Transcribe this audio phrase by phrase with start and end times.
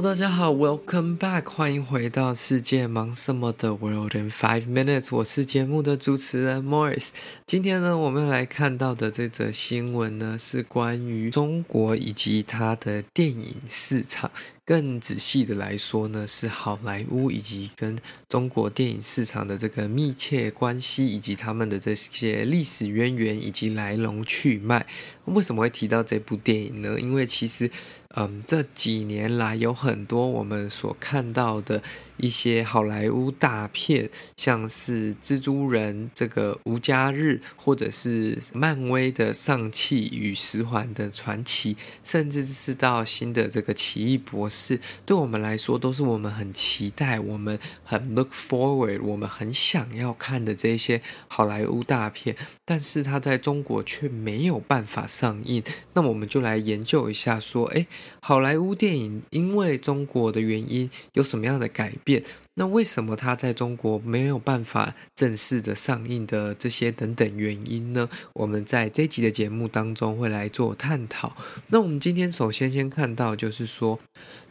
[0.00, 7.08] 大家好，Welcome back，欢迎回到世界忙什么的 World in Five Minutes，我是节目的主持人 Morris。
[7.46, 14.30] 今天呢，我们要来看到的这则新闻呢，是关于中国以及它的电影市场。
[14.64, 24.86] 更仔细的来说呢，是好莱坞以及跟中国电影市场的这个密切关系，以及他们的这些历史渊源以及来龙去脉。
[25.24, 27.00] 为什么会提到这部电影呢？
[27.00, 27.70] 因为其实，
[28.20, 31.80] 嗯，这几年来有很多我们所看到的
[32.16, 44.80] 一些好莱坞大片，像是蜘蛛人这个无家日，或者是漫威的尚气与十环的传奇，甚至是到新的这个奇异博士。
[45.06, 52.34] 对我们来说，都是我们很期待、我们很 look forward、我们很想要看的这些好莱坞大片，
[52.64, 55.62] 但是它在中国却没有办法上映。
[55.94, 57.86] 那我们就来研究一下，说，哎，
[58.20, 62.22] 好莱坞电影因为中国的原因有什么样的改变？
[62.54, 68.08] 那为什么它在中国没有办法正式的上映的这些等等原因呢？
[68.32, 71.36] 我们在这集的节目当中会来做探讨。
[71.68, 73.96] 那我们今天首先先看到就是说，《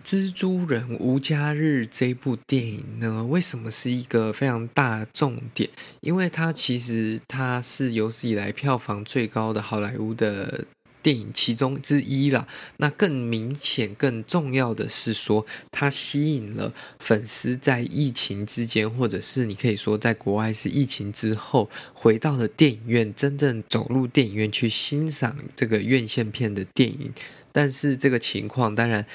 [0.06, 5.70] 蜘蛛人无家日》这部电影呢，为什么是一个非常大的重点？
[6.00, 10.64] 因为它其实它是有史以来票房最高的好莱坞的。
[11.08, 27.14] 电影其中之一啦，那更明显、更重要的是说，它吸引了粉丝在疫情之间，或者是你可以说在国外是疫情之后，回到了电影院，真正走入电影院去欣赏这个院线片的电影。
[27.54, 29.06] 但是这个情况当然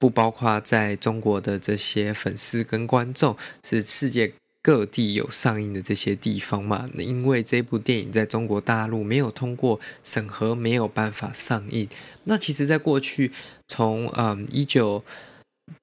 [0.00, 4.32] 不包括在中国的这些粉丝跟观众，是世界。
[4.66, 11.88] 各地有上映的这些地方嘛，因为这部电影在中国大陆没有通过审核，没有办法上映。
[12.24, 13.30] 那其实，在过去
[13.68, 15.04] 从嗯一九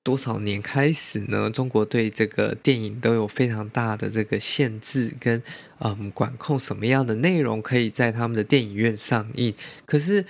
[0.04, 5.42] 多少年开始呢，中国对这个电影都有非常大的这个限制跟
[5.80, 9.54] 嗯管控，什么样的内容可以在他们的电影院上映。
[9.86, 10.26] 可是。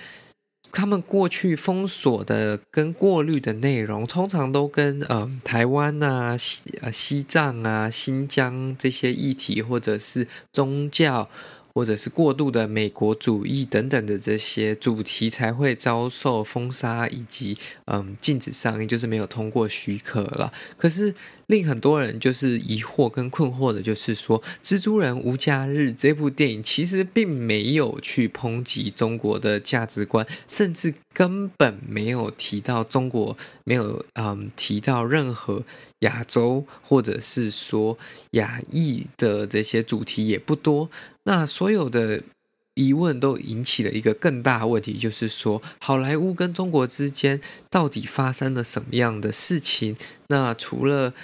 [0.74, 11.30] 他们过去封锁的跟过滤的内容，通常都跟呃台湾啊、西呃西藏啊、新疆这些议题，或者是宗教。
[11.76, 20.52] 或者是过度的美国主义等等的这些主题才会遭受封杀以及嗯禁止上映，就是没有通过许可了。
[20.78, 21.12] 可是
[21.46, 35.62] 令很多人就是疑惑跟困惑的，就是说《蜘蛛人无家日》这部电影其实并没有去抨击中国的价值观，甚至根本没有提到中国，没有嗯提到任何
[36.00, 37.98] 亚洲或者是说
[38.32, 40.88] 亚裔的这些主题也不多。
[41.24, 42.22] 那所有的
[42.74, 47.40] 疑问都引起了一个更大的问题，就是说，好莱坞跟中国之间
[47.70, 49.96] 到底发生了什么样的事情？
[50.26, 51.14] 那除了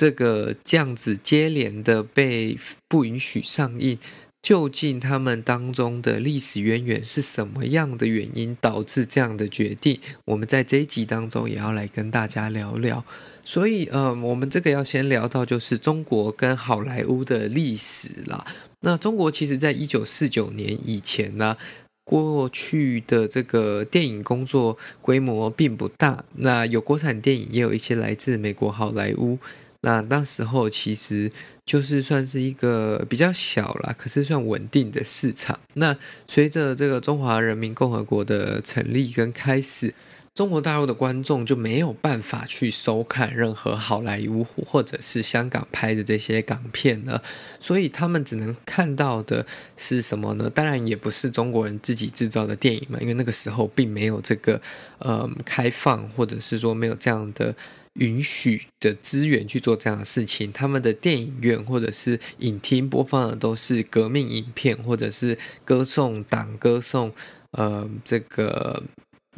[0.00, 2.56] 这个这样子接连的被
[2.88, 3.98] 不允许上映，
[4.40, 10.00] 究竟他们当中的历史渊源是什么样的原因导致这样的决定？
[10.24, 13.04] 我们在这一集当中也要来跟大家聊聊。
[13.44, 18.46] 所以，呃，我们这个要先聊到就是中国跟好莱坞的历史啦。
[18.80, 21.58] 那中国其实，在一九四九年以前呢，
[22.04, 26.24] 过去的这个电影工作规模并不大。
[26.36, 29.38] 那有国产电影，也有一些来自美国好莱坞。
[29.82, 31.30] 那那时候其实
[31.64, 35.58] 就是算是一个比较小啦，可是算稳定的市场。
[35.74, 35.96] 那
[36.28, 39.94] 随着这个中华人民共和国的成立跟开始。
[40.32, 47.20] 中国大陆的观众就没有办法去收看任何好莱坞或者是香港拍的这些港片了，
[47.58, 49.44] 所以他们只能看到的
[49.76, 50.48] 是什么呢？
[50.48, 54.58] 当然也不是中国人自己制造的电影嘛，因为那个时候并没有这个
[54.98, 57.54] 呃开放，或者是说没有这样的
[57.94, 60.52] 允许的资源去做这样的事情。
[60.52, 67.12] 他们的电影院或者是影厅播放的都是革命影片，或者是歌颂党、歌颂
[67.52, 68.82] 呃这个。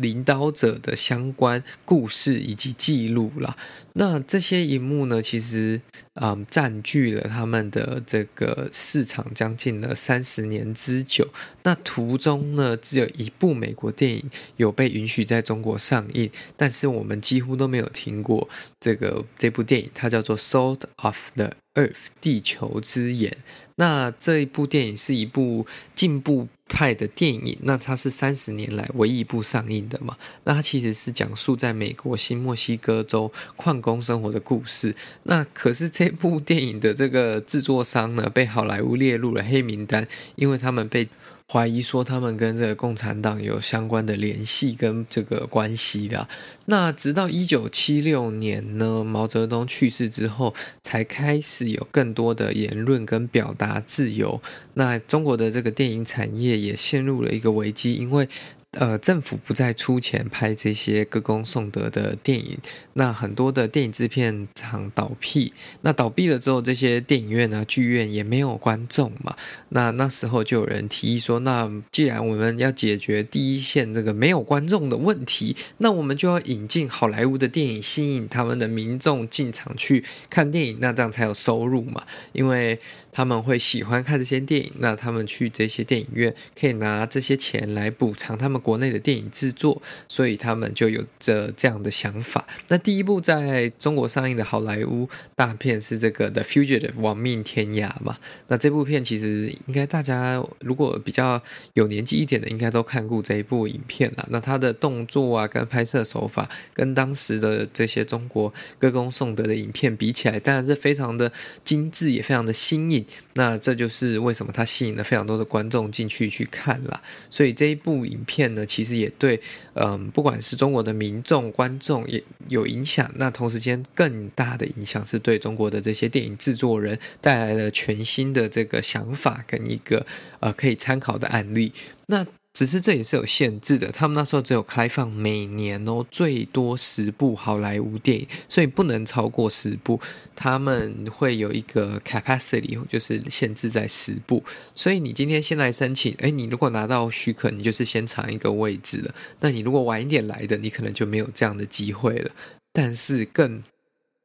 [0.03, 3.57] 领导者的相关故事以及记录啦。
[3.95, 5.81] 那这些荧幕呢，其实
[6.15, 11.29] 嗯占据了他们的这个市场将近了三十年之久。
[11.63, 18.49] 那途中呢，只有一部美国电影有被允许在中国上映，但是我们几乎都没有听过
[18.81, 21.91] 这个这部电影，它叫做《Salt of the Earth》
[22.21, 23.37] 地球之眼。
[23.77, 30.17] 那这一部电影是一部进步派的电影，那它是三十年来唯一一部上映的嘛？
[30.45, 34.97] 那它其实是讲述在美国新墨西哥州矿工生活的故事。
[35.25, 41.07] 那可是这部电影的这个制作商呢，被好莱坞列入了黑名单，因为他们被。
[41.53, 46.27] 怀疑说他们跟这个共产党有相关的联系跟这个关系的。
[46.65, 54.41] 那直到一九七六年呢，毛泽东去世之后，才开始有更多的言论跟表达自由。
[54.73, 58.27] 那中国的这个电影产业也陷入了一个危机，因为。
[58.73, 62.57] 呃，政府不再出钱拍这些歌功颂德的电影，
[62.95, 65.53] 那很多的电影制片厂倒闭，
[65.83, 69.37] 那倒闭了之后，这些电影院啊、剧院也没有观众嘛。
[69.69, 82.03] 那那时候就有人提议说，那既然我们要解决第一线这个没有观众的问题，那我们就要引进好莱坞的电影，吸引他们的民众进场去看电影，那这样才有收入嘛。
[82.33, 82.81] 因为
[83.13, 92.47] 他们会喜欢看这些电影，那他们去这些电影院可以拿这些钱来补偿他们国内的电影制作，所以他们就有着这样的想法。
[92.69, 98.17] 那第一部在中国上映的好莱坞大片是这个《The Fugitive》亡命天涯嘛？
[98.49, 101.41] 那这部片其实应该大家如果比较
[101.75, 104.27] 有年纪一点的，应该都看过这一部影片了。
[104.31, 111.31] 那它的动作啊，跟拍摄手法，跟当时的这些中国歌功颂德的影片比起来，当然是非常的
[111.63, 113.02] 精致，也非常的新颖。
[113.35, 117.01] 那这就是为什么它吸引了非常多的观众进去去看了，
[117.31, 119.41] 所以这一部影片呢，其实也对，
[119.75, 123.11] 嗯，不管是中国的民众、观众也有影响。
[123.17, 130.05] 那同时间更大的影响是对中国的这些电影制作人带来了全新的这个想法跟一个
[130.41, 131.73] 呃可以参考的案例。
[132.07, 139.99] 那只是这也是有限制的，他们那时候只有开放每年哦最多十部好莱坞电影，所以不能超过十部。
[140.37, 144.45] 他们会有一个 capacity，就是限制在十部。
[144.75, 149.15] 所以你今天先来申请，诶，你如果拿到许可，你就是先抢一个位置了。
[149.41, 152.31] 那你如果晚一点来的，你可能就没有这样的机会了。
[152.71, 153.63] 但是更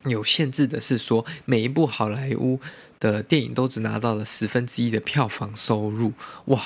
[0.03, 2.59] 有限制的是说，每一部好莱坞
[2.99, 6.11] 的电影都只拿到了十分之一的票房收入，
[6.47, 6.61] 哇！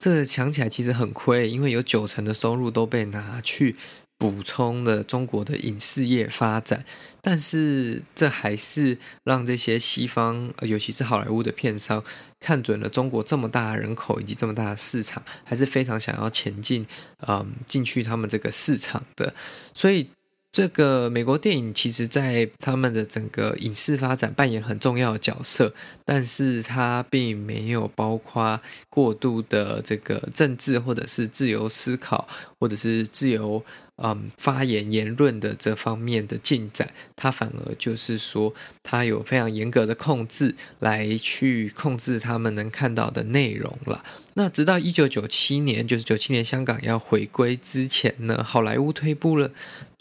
[0.00, 3.76] 这个想起来其实很亏，因为有九成的收入都被拿去
[4.18, 6.84] 补充了中国的影视业发展，
[7.20, 12.02] 但是这还是让这些西方，尤其是好莱坞的片商
[12.40, 16.86] 看准了中国这么大的人口以及这么大的市场，还是非常想要前进，
[17.28, 19.34] 嗯，进去他们这个市场的，
[19.74, 20.08] 所以。
[20.52, 25.72] 这个美国电影其实，在他们的整个影视发展扮演很重要的角色，
[26.04, 32.26] 但是它并没有包括过度的这个政治，或者是自由思考，
[32.58, 33.64] 或者是自由
[33.98, 36.92] 嗯发言言论的这方面的进展。
[37.14, 38.52] 它反而就是说，
[38.82, 44.04] 它有非常严格的控制，来去控制他们能看到的内容了。
[44.34, 49.52] 那直到一九九七年，就是九七年香港要回归之前呢，好莱坞推出了。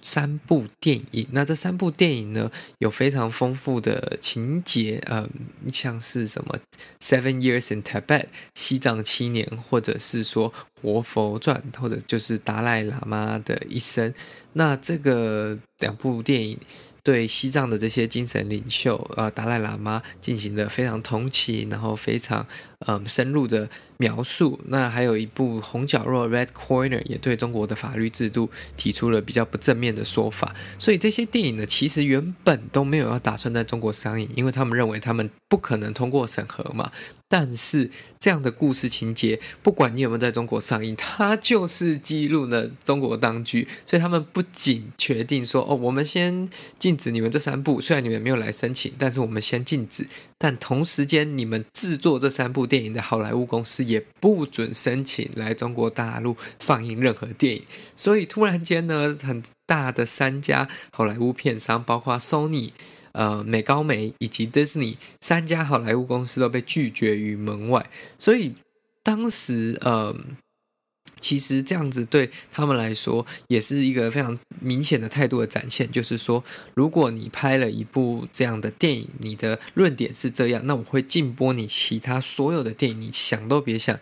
[0.01, 5.29] 三部电影，那这三部电影呢，有非常丰富的情节，嗯，
[5.71, 6.57] 像是什么
[7.03, 8.03] 《Seven Years in Tibet》
[8.53, 10.51] 西藏七年，或者是说
[10.81, 14.13] 《活佛传》，或者就是达赖喇嘛的一生。
[14.53, 16.57] 那这个两部电影。
[17.01, 22.45] 对西藏的这些精神领袖，呃，达赖喇嘛进行了非常同情，然后非常
[22.87, 24.59] 嗯深入的描述。
[24.65, 30.55] 那还有一部《红角落》（Red Corner） 也对中国的法律制度提出了比较不正面的说法。
[30.77, 36.91] 所以这些电影呢，其实原本都没有要打算在中国上映，因为他们认为他们不可能通过审核嘛。
[37.31, 50.07] 但是这样的故事情节，不管你有没有在中国上映，它就是记录了中国当局，所以他们不仅决定说：“哦，我们先禁止你们这三部，虽然你们没有来申请，但是我们先禁止。
[50.39, 57.63] 但同时间，你们制作这三部电影的好莱坞公司也不准申请来中国大陆放映任何电影。
[57.95, 62.69] 所以突然间呢，很大的三家好莱坞片商，包括 Sony。
[63.11, 68.53] 呃，美高梅以及 Disney 三家好莱坞公司都被拒绝于门外，所以
[69.01, 70.15] 当时呃，
[71.19, 83.99] 其实这样子对他们来说也是一个非常明显的态度的展现，就是说，如果你拍了一部这样的电影，你的论点是这样，那我会禁播你其他所有的电影，你想都别想。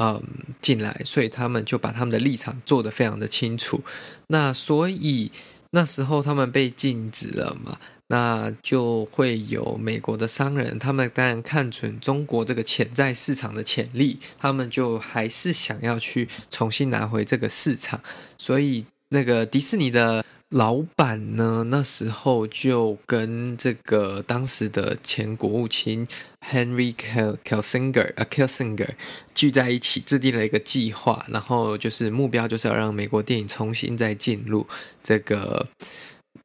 [0.00, 0.22] 嗯
[0.62, 3.82] 进来，所以他们就把他们的立场做得非常的清楚。
[4.28, 5.32] 那所以
[5.70, 18.00] 那时候他们被禁止了嘛，那就会有美国的商人，他们当然看准中国这个潜在市场的潜力，他们就还是想要去重新拿回这个市场，
[18.36, 20.24] 所以那个迪士尼的。
[20.50, 26.08] 老板呢，那时候就跟这个当时的前国务卿
[26.40, 28.88] Henry Kissinger 呃 Kissinger
[29.34, 34.66] 聚在一起，制定了一个计划，然后就是目标就是要让美国电影重新再进入
[35.02, 35.68] 这个。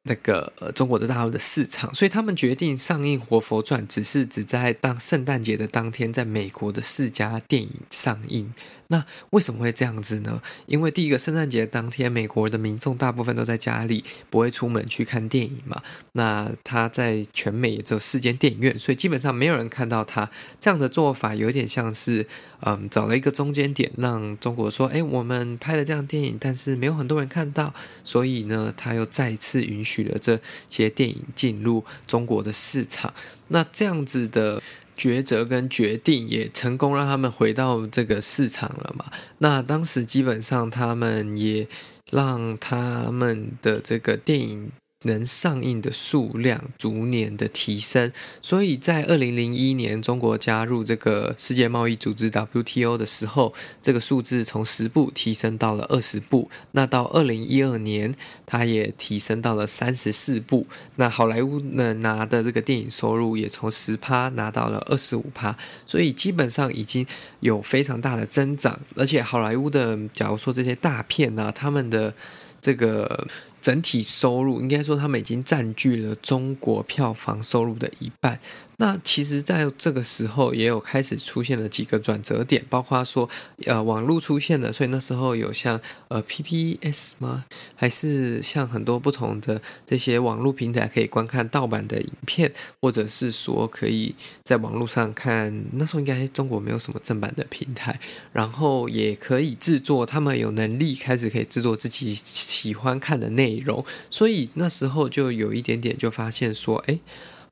[0.06, 8.52] 那个呃，中国的大陆的市场，所以他们决定上映《活佛传》，只是只在当圣诞节的当天，在美国的四家电影上映。
[8.88, 10.42] 那为什么会这样子呢？
[10.66, 15.82] 因为第一个圣诞节当天，美国的民众大部分都在家里，不会出门去看电影嘛。
[16.12, 20.30] 那他在全美也只有四间电影院，所以基本上没有人看到他。
[20.60, 22.28] 这样的做法有点像是，
[22.60, 27.74] 嗯，找了一个中间点，让中国说：“哎，我们拍了这样电影，但是没有很多人看到，
[28.04, 30.38] 所以呢，他又再次允许。”了这
[30.68, 33.14] 些电影进入中国的市场，
[33.48, 34.62] 那这样子的
[34.96, 39.06] 抉择跟决定也成功让他们回到这个市场了嘛？
[39.38, 41.66] 那当时基本上他们也
[42.10, 44.70] 让他们的这个电影。
[45.04, 56.50] 能上映的数量逐年的提升，所以在二零零一年中国加入这个世界贸易组织 WTO 的时候，这个数字从十部提升到了二十部。
[56.72, 60.66] 那到二零一二年，它也提升到了三十四部。
[60.96, 65.56] 那好莱坞呢拿的这个电影收入也从十趴拿到了二十五趴，
[65.86, 67.06] 所以基本上已经
[67.40, 68.80] 有非常大的增长。
[68.96, 72.14] 而且好莱坞的，假如说这些大片啊，他们的
[72.60, 73.26] 这个。
[73.64, 78.38] 整体收入应该说，他们已经占据了中国票房收入的一半。
[78.76, 83.28] 那其实，在这个时候也有开始出现了几个转折点，包括说，
[83.66, 87.44] 呃，网络出现了，所以那时候有像呃 PPS 吗？
[87.76, 94.12] 还是像很多不同的这些网络平台可以观看盗版的影片，或者是说可以
[94.42, 95.64] 在网络上看。
[95.74, 98.00] 那时候应该中国没有什么正版的平台，
[98.32, 106.98] 然后也可以制作，他们有能力开始可以制作自己喜欢看的内容，所以那时候就有一点点就发现说，哎。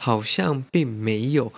[0.04, 1.52] 好像并没有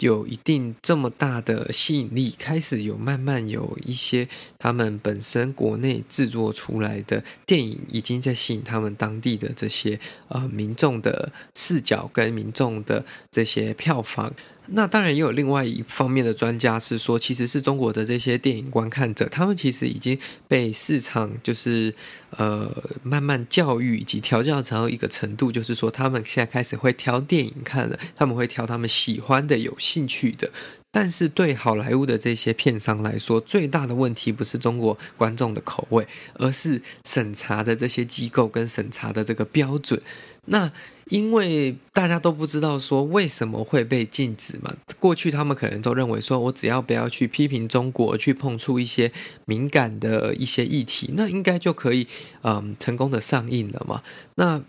[0.00, 9.98] 有一定这么大的吸引力，开始有慢慢有一些他们本身国内制作出来的电影，已经在吸引他们当地的这些
[10.28, 14.30] 呃民众的视角跟民众的这些票房。
[14.68, 20.18] 那当然也有另外一方面的专家是说，其实是中国的这些电影观看者，他们其实已经
[20.48, 21.94] 被市场就是
[22.30, 22.70] 呃
[23.02, 30.50] 慢慢教育以及调教成一个程度，就是说他们现在开始会挑电影看了，他们会挑他们喜欢的、有兴趣的。
[30.98, 40.00] 但是对好莱坞的这些片商来说，最大的问题不是中国观众的口味，而是审查的这些机构跟审查的这个标准。
[40.46, 40.72] 那
[41.10, 49.12] 因为大家都不知道说为什么会被禁止嘛，过去他们可能都认为说，我只要不要去批评中国，去碰触一些
[49.44, 52.08] 敏感的一些议题，那应该就可以
[52.40, 54.02] 嗯成功的上映了嘛。
[54.36, 54.62] 那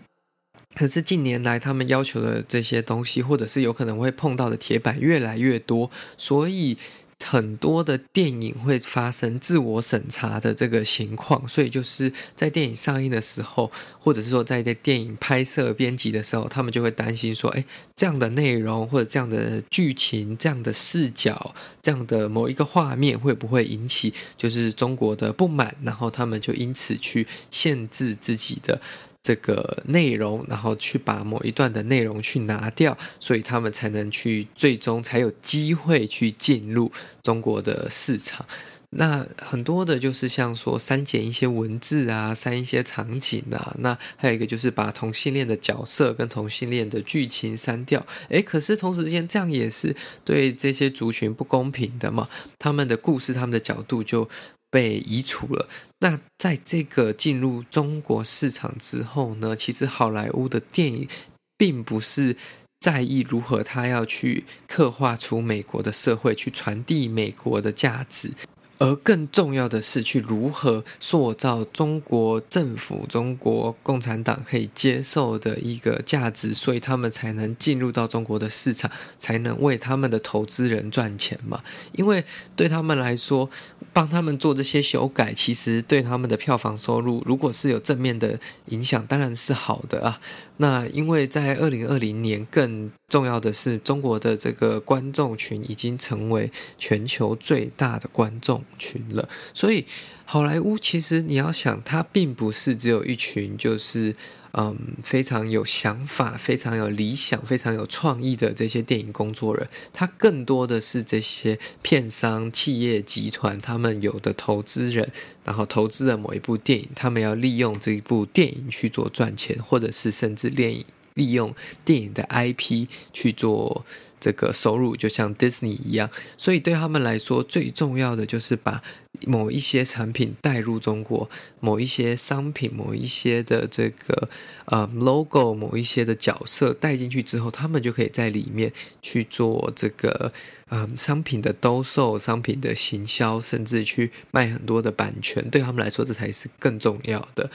[0.74, 6.76] 可是近年来，他们要求的这些东西，或者是有可能会碰到的铁板越来越多，所以
[7.24, 11.48] 很多的电影会发生自我审查的这个情况。
[11.48, 17.64] 所以就是在电影上映的时候，或者是说在在电影拍摄编辑的时候，他们就会担心说：哎，
[17.96, 25.74] 这样的内容或者这样的剧情、这样的视角、这样的某一个画面，会不会引起就是中国的不满？
[25.82, 28.80] 然后他们就因此去限制自己的。
[29.28, 36.90] 这个内容，然后去把某一段的内容去拿掉，所以他们才能去最终才有机会去进入
[37.22, 38.46] 中国的市场。
[38.88, 48.06] 那很多的就是像说删减一些文字啊，删一些场景啊，那还有一个就是把同性恋的角色跟同性恋的剧情删掉。
[48.30, 49.94] 诶，可是同时间这样也是
[50.24, 52.26] 对这些族群不公平的嘛？
[52.58, 54.26] 他们的故事，他们的角度就。
[54.70, 55.68] 被移除了。
[56.00, 61.08] 那在这个进入中国市场之后呢，其实好莱坞的电影
[61.56, 62.36] 并不是
[62.80, 68.32] 在意如何他要去刻画出美国的社会，去传递美国的价值。
[68.80, 81.60] 而更重要的是，去如何塑造中国政府、中国共产党可以接受的一个价值，所以他们才能进入到中国的市场，才能为他们的投资人赚钱嘛。
[81.90, 83.50] 因为对他们来说，
[83.98, 90.20] 帮他们做这些修改，其实对他们的票房收入，如果是有正面的影响，当然是好的啊。
[90.58, 99.84] 那因为在二零二零年，更重要的是，中国的这个观众群已经成为全球最大的观众群了，所以。
[100.30, 104.14] 好莱坞其实你要想，它并不是只有一群就是
[104.52, 115.10] 嗯非常有想法、非常有理想、非常有创意的这些电影工作人，它更多的是这些片商、企业集团，他们有的投资人，
[115.46, 120.84] 然后投资了某一部电影，他们要利用这一部电影去做赚钱，或者是甚至电影。
[121.18, 123.84] 利用电影的 IP 去做。
[124.20, 128.82] 这个收入就像 Disney 一样，所以对他们来说，最重要的就是把
[129.28, 134.28] 某一些产品带入中国，某一些商品，某一些的这个
[134.64, 140.32] 呃 logo，某一些的角色带进去之后，他们就可以在里面去做这个
[140.70, 145.48] 嗯商品的兜售、商品的行销，甚至去卖很多的版权。
[145.48, 147.48] 对他们来说，这才是更重要的。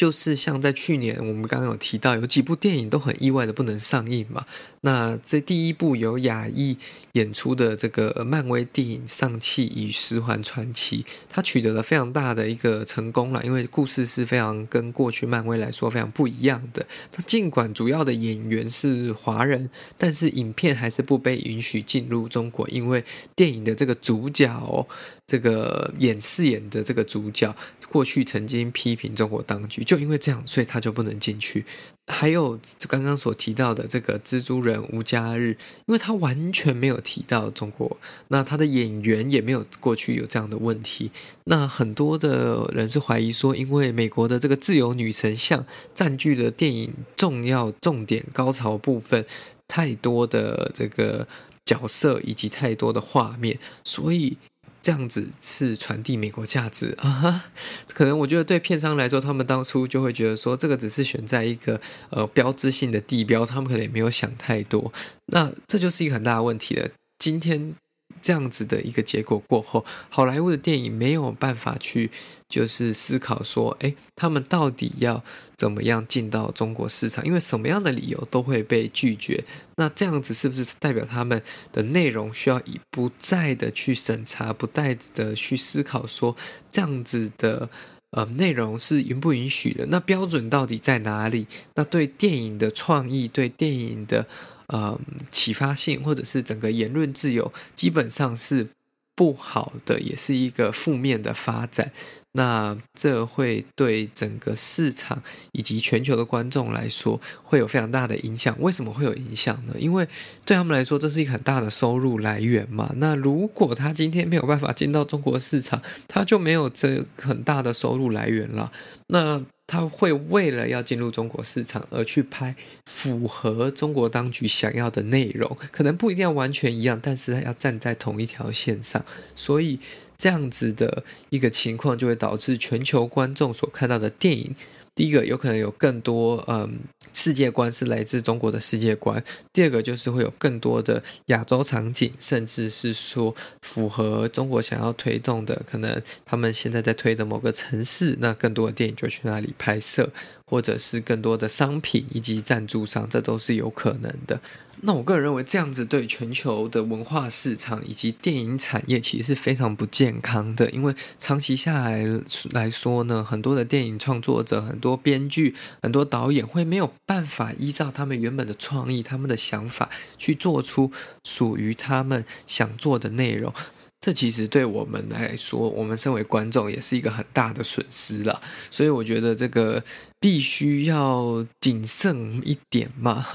[0.00, 4.46] 就是像在去年，我们刚刚有提到，有几部电影都很意外的不能上映嘛。
[4.80, 6.78] 那这第一部由亚裔
[7.12, 16.86] 演出的这个漫威电影《尚气与十环传奇》，它取得了非常大的一个成功了，因为故事是非常跟过去漫威来说非常不一样的。
[17.12, 23.04] 它尽管主要的演员是华人，但是影片还是不被允许进入中国，因为
[23.36, 24.86] 电影的这个主角哦。
[25.26, 27.54] 这个演饰演的这个主角，
[27.90, 31.64] 过去曾经批评中国当局，就因为这样，所以他就不能进去。
[32.06, 35.56] 还有刚刚所提到的这个蜘蛛人无家日，
[35.86, 37.96] 因为他完全没有提到中国，
[38.28, 41.10] 那他的演员也没有过去有这样的问题。
[41.44, 49.26] 那很多的人是怀疑说，因为美国的这个自由女神像占据了电影重要重点高潮部分，
[49.66, 51.26] 太多的这个
[51.64, 54.36] 角色以及太多的画面，所以。
[54.82, 57.44] 这样子是传递美国价值啊哈，
[57.94, 64.92] 可能我觉得对片商来说，他们当初就会觉得说，这个只是选在一个呃标志性的地标，他们可能也没有想太多，
[65.26, 66.88] 那这就是一个很大的问题了。
[67.18, 67.74] 今天。
[68.22, 72.10] 这样子的一个结果过后，好莱坞的电影没有办法去
[72.48, 75.22] 就是思考说，诶，他们到底要
[75.56, 77.24] 怎么样进到中国市场？
[77.24, 79.42] 因为什么样的理由都会被拒绝。
[79.76, 86.36] 那这样子是不是代表他们的内容需要以不再的去审查，不再的去思考说
[86.70, 87.68] 这样子的
[88.10, 89.86] 呃内容是允不允许的？
[89.86, 91.46] 那标准到底在哪里？
[91.74, 94.26] 那对电影的创意，对电影的。
[94.70, 94.98] 呃，
[95.30, 98.68] 启发性或者是整个言论自由，基本上是
[99.16, 101.92] 不好的，也是一个负面的发展。
[102.32, 108.56] 那这会对整个市场以及全球的观众来说，会有非常大的影响。
[108.60, 109.74] 为什么会有影响呢？
[109.78, 110.06] 因为
[110.44, 112.92] 对他们来说，这是一个很大的收入来源嘛。
[112.96, 118.70] 那如果他今天没有办法进到中国市场，他就没有这很大的收入来源了。
[119.08, 122.54] 那他会为了要进入中国市场而去拍
[122.86, 129.04] 符合中国当局想要的内容，可能不一定要完全一样，但是他要站在同一条线上，
[129.36, 129.78] 所以
[130.20, 134.54] 这样子的一个情况就会导致全球观众所看到的电影。
[134.94, 136.80] 第一个有可能有更多嗯
[137.14, 150.10] 世界观是来自中国的世界观，第二个就是会有更多的亚洲场景，甚至是说符合中国想要推动的，可能他们现在在推的某个城市，那更多的电影就去那里拍摄，
[150.44, 154.38] 或者是更多的商品以及赞助商，这都是有可能的。
[154.82, 162.04] 那我个人认为，这样子对全球的文化市场以及电影产业其实是非常不健康的，因为长期下来
[162.50, 170.90] 来说呢，很多的电影创作者、很多编剧、很多导演会没有办法依照他们原本的创意、他们的想法去做出
[171.24, 173.52] 属于他们想做的内容。
[174.00, 178.40] 这其实对我们来说，我们身为观众也是一个很大的损失了。
[178.70, 179.84] 所以我觉得这个
[180.18, 183.26] 必须要谨慎一点嘛。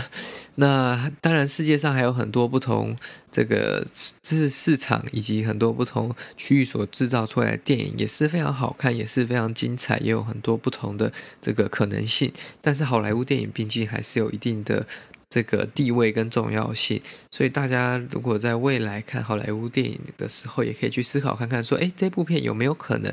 [0.56, 2.96] 那当然，世界上还有很多不同
[3.30, 3.86] 这个
[4.22, 12.32] 是市场以及很多不同区域所制造出来的电影也是非常好看，也是非常精彩，也有很多不同的这个可能性。
[12.62, 14.86] 但是好莱坞电影毕竟还是有一定的。
[15.34, 23.12] 这个地位跟重要性，所以大家如果在未来看好莱坞电影的时候，也可以去思考看看，说，哎，这部片有没有可能，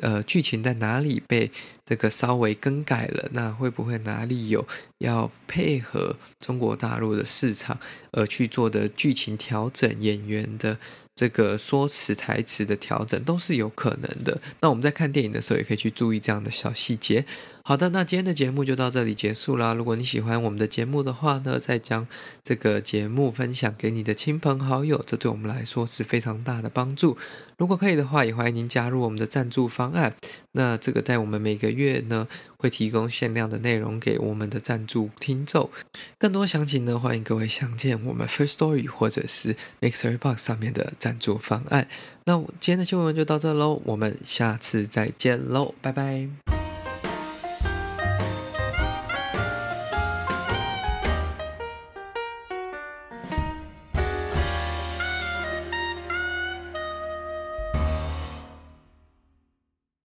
[0.00, 1.50] 呃，剧情在哪里被
[1.84, 3.28] 这个稍微更改了？
[3.32, 4.64] 那会不会哪里有
[4.98, 7.76] 要配合中国大陆的市场
[8.12, 10.78] 而去做的剧情调整、演员的
[11.16, 14.38] 这个说辞台词的调整都是有可能的。
[14.60, 17.24] 那我们在看电影的时候，也可以去注意这样的小细节。
[17.64, 19.74] 好的，那今天的节目就到这里结束啦。
[19.74, 22.06] 如果你喜欢我们的节目的话呢，再将
[22.44, 27.16] 这个节目分享给你的亲朋好友，这对我们来说是非常大的帮助。
[27.56, 30.14] 如果可以的话，也欢迎您加入我们的赞助方案。
[30.52, 35.70] 那这个在我们每个月呢，会提供限量的内容给我们的赞助听众。
[36.18, 41.88] 更多详情呢，欢迎各位详见我们 First Story 或者是 MixerBox 上面的赞助方案。
[42.24, 46.55] 那今天的新闻就到这喽，我们下次再见喽，拜拜。